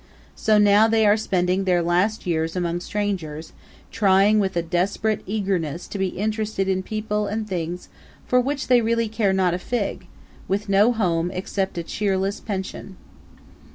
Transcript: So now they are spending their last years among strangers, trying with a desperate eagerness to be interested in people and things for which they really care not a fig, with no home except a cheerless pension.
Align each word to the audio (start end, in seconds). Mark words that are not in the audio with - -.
So 0.35 0.57
now 0.57 0.87
they 0.87 1.05
are 1.05 1.15
spending 1.15 1.65
their 1.65 1.83
last 1.83 2.25
years 2.25 2.55
among 2.55 2.79
strangers, 2.79 3.53
trying 3.91 4.39
with 4.39 4.57
a 4.57 4.63
desperate 4.63 5.21
eagerness 5.27 5.87
to 5.89 5.99
be 5.99 6.07
interested 6.07 6.67
in 6.67 6.81
people 6.81 7.27
and 7.27 7.47
things 7.47 7.87
for 8.25 8.41
which 8.41 8.65
they 8.65 8.81
really 8.81 9.07
care 9.07 9.31
not 9.31 9.53
a 9.53 9.59
fig, 9.59 10.07
with 10.47 10.67
no 10.67 10.91
home 10.91 11.29
except 11.29 11.77
a 11.77 11.83
cheerless 11.83 12.39
pension. 12.39 12.97